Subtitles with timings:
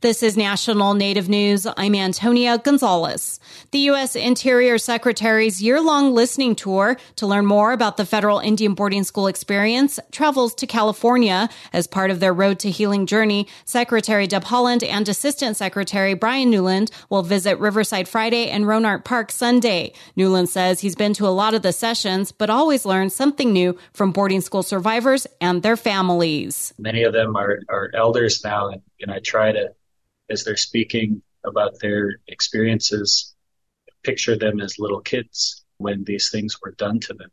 [0.00, 1.66] This is National Native News.
[1.76, 3.40] I'm Antonia Gonzalez.
[3.72, 4.14] The U.S.
[4.14, 9.98] Interior Secretary's year-long listening tour to learn more about the federal Indian boarding school experience
[10.12, 11.48] travels to California.
[11.72, 16.48] As part of their Road to Healing journey, Secretary Deb Haaland and Assistant Secretary Bryan
[16.48, 19.92] Newland will visit Riverside Friday and Rohnert Park Sunday.
[20.14, 23.76] Newland says he's been to a lot of the sessions, but always learned something new
[23.94, 26.72] from boarding school survivors and their families.
[26.78, 29.72] Many of them are, are elders now, and, and I try to
[30.30, 33.34] as they're speaking about their experiences,
[34.02, 37.30] picture them as little kids when these things were done to them.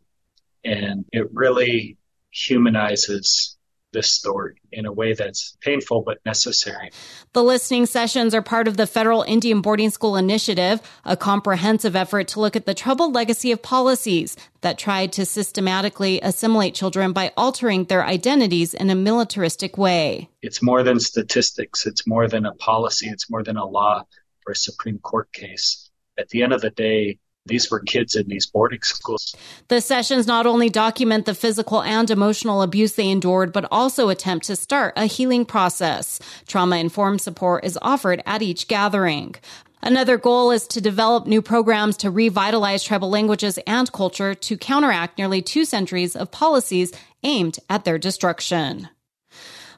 [0.64, 1.98] And it really
[2.32, 3.55] humanizes
[3.96, 6.92] this story in a way that's painful but necessary.
[7.34, 12.28] The listening sessions are part of the Federal Indian Boarding School Initiative, a comprehensive effort
[12.30, 17.32] to look at the troubled legacy of policies that tried to systematically assimilate children by
[17.38, 20.30] altering their identities in a militaristic way.
[20.42, 24.04] It's more than statistics, it's more than a policy, it's more than a law
[24.46, 25.90] or a Supreme Court case.
[26.18, 29.36] At the end of the day, these were kids in these boarding schools.
[29.68, 34.48] The sessions not only document the physical and emotional abuse they endured, but also attempt
[34.48, 36.20] to start a healing process.
[36.48, 39.36] Trauma informed support is offered at each gathering.
[39.84, 45.20] Another goal is to develop new programs to revitalize tribal languages and culture to counteract
[45.20, 46.92] nearly two centuries of policies
[47.24, 48.90] aimed at their destruction.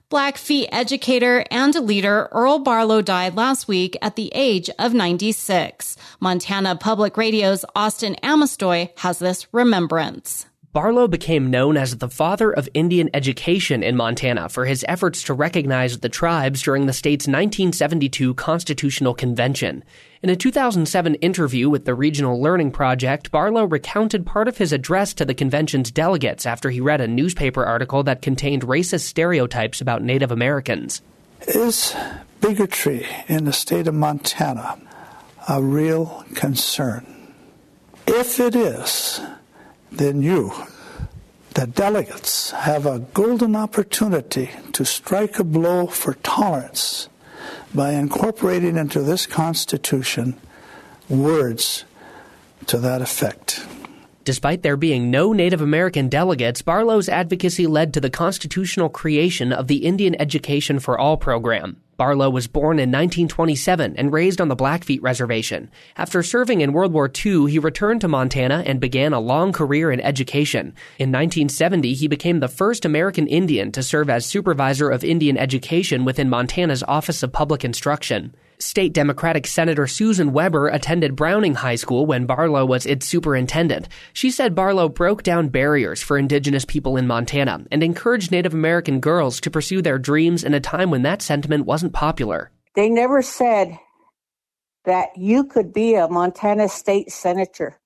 [0.09, 5.97] Blackfeet educator and leader Earl Barlow died last week at the age of 96.
[6.22, 10.45] Montana Public Radio's Austin Amestoy has this remembrance.
[10.78, 15.33] Barlow became known as the father of Indian education in Montana for his efforts to
[15.33, 19.83] recognize the tribes during the state's 1972 Constitutional Convention.
[20.22, 25.16] In a 2007 interview with the Regional Learning Project, Barlow recounted part of his address
[25.16, 30.03] to the convention's delegates after he read a newspaper article that contained racist stereotypes about
[30.03, 31.02] Native Americans.
[31.48, 31.95] Is
[32.39, 34.80] bigotry in the state of Montana
[35.50, 37.33] a real concern?
[38.05, 39.20] If it is,
[39.91, 40.53] then you,
[41.53, 47.09] the delegates, have a golden opportunity to strike a blow for tolerance
[47.73, 50.39] by incorporating into this Constitution
[51.09, 51.83] words
[52.67, 53.67] to that effect.
[54.27, 59.67] Despite there being no Native American delegates, Barlow's advocacy led to the constitutional creation of
[59.67, 61.77] the Indian Education for All program.
[61.95, 65.71] Barlow was born in 1927 and raised on the Blackfeet Reservation.
[65.95, 69.93] After serving in World War II, he returned to Montana and began a long career
[69.93, 70.76] in education.
[70.99, 76.04] In 1970, he became the first American Indian to serve as supervisor of Indian education
[76.04, 78.36] within Montana's Office of Public Instruction.
[78.59, 83.87] State Democratic Senator Susan Weber attended Browning High School when Barlow was its superintendent.
[84.13, 88.99] She said Barlow broke down barriers for Indigenous people in Montana and encouraged Native American
[88.99, 92.49] girls to pursue their dreams in a time when that sentiment wasn't popular.
[92.73, 93.77] They never said
[94.85, 97.79] that you could be a Montana state senator,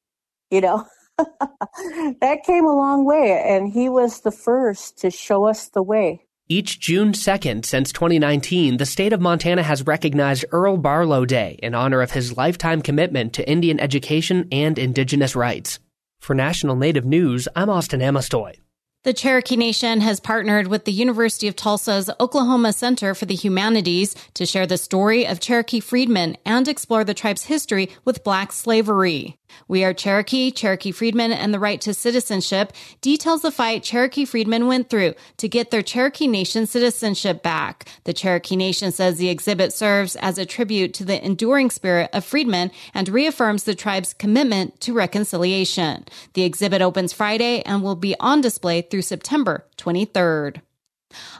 [0.49, 0.85] you know.
[1.17, 6.25] that came a long way, and he was the first to show us the way.
[6.51, 11.73] Each June 2nd since 2019, the state of Montana has recognized Earl Barlow Day in
[11.73, 15.79] honor of his lifetime commitment to Indian education and indigenous rights.
[16.19, 18.56] For National Native News, I'm Austin Amestoy.
[19.03, 24.13] The Cherokee Nation has partnered with the University of Tulsa's Oklahoma Center for the Humanities
[24.33, 29.38] to share the story of Cherokee freedmen and explore the tribe's history with black slavery.
[29.67, 34.67] We Are Cherokee, Cherokee Freedmen, and the Right to Citizenship details the fight Cherokee freedmen
[34.67, 37.88] went through to get their Cherokee Nation citizenship back.
[38.06, 42.25] The Cherokee Nation says the exhibit serves as a tribute to the enduring spirit of
[42.25, 46.06] freedmen and reaffirms the tribe's commitment to reconciliation.
[46.33, 50.62] The exhibit opens Friday and will be on display through September 23rd.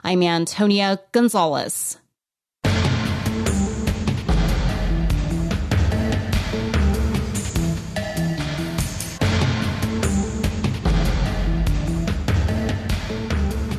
[0.04, 1.98] I'm Antonia Gonzalez.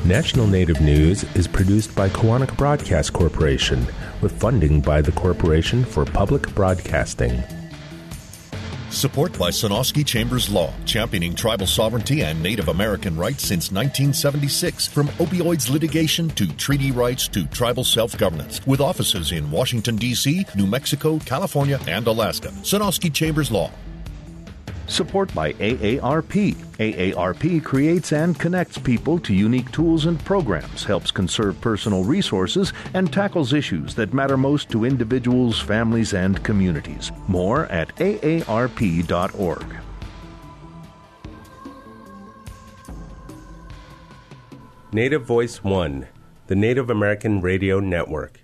[0.04, 3.86] National Native News is produced by Koahnic Broadcast Corporation
[4.20, 7.42] with funding by the Corporation for Public Broadcasting.
[8.90, 14.88] Support by Sonosky Chambers Law, championing tribal sovereignty and Native American rights since 1976.
[14.88, 20.44] From opioids litigation to treaty rights to tribal self governance, with offices in Washington, D.C.,
[20.54, 22.48] New Mexico, California, and Alaska.
[22.60, 23.70] Sonosky Chambers Law,
[24.86, 26.54] Support by AARP.
[26.78, 33.12] AARP creates and connects people to unique tools and programs, helps conserve personal resources, and
[33.12, 37.10] tackles issues that matter most to individuals, families, and communities.
[37.28, 39.66] More at aarp.org.
[44.92, 46.06] Native Voice One,
[46.46, 48.43] the Native American Radio Network.